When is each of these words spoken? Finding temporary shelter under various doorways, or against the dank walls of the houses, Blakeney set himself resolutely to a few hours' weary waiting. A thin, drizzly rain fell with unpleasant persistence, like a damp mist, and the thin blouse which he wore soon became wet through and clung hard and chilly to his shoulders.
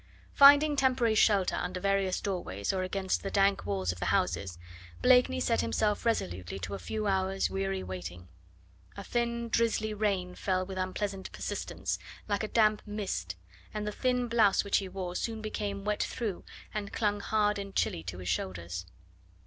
Finding 0.33 0.75
temporary 0.75 1.13
shelter 1.13 1.53
under 1.53 1.79
various 1.79 2.19
doorways, 2.21 2.73
or 2.73 2.81
against 2.81 3.21
the 3.21 3.29
dank 3.29 3.67
walls 3.67 3.91
of 3.91 3.99
the 3.99 4.07
houses, 4.07 4.57
Blakeney 5.03 5.39
set 5.39 5.61
himself 5.61 6.07
resolutely 6.07 6.57
to 6.57 6.73
a 6.73 6.79
few 6.79 7.05
hours' 7.05 7.51
weary 7.51 7.83
waiting. 7.83 8.27
A 8.97 9.03
thin, 9.03 9.47
drizzly 9.47 9.93
rain 9.93 10.33
fell 10.33 10.65
with 10.65 10.79
unpleasant 10.79 11.31
persistence, 11.33 11.99
like 12.27 12.41
a 12.41 12.47
damp 12.47 12.81
mist, 12.87 13.35
and 13.75 13.85
the 13.85 13.91
thin 13.91 14.27
blouse 14.27 14.63
which 14.63 14.77
he 14.77 14.89
wore 14.89 15.15
soon 15.15 15.39
became 15.39 15.85
wet 15.85 16.01
through 16.01 16.43
and 16.73 16.91
clung 16.91 17.19
hard 17.19 17.59
and 17.59 17.75
chilly 17.75 18.01
to 18.05 18.17
his 18.17 18.27
shoulders. 18.27 18.87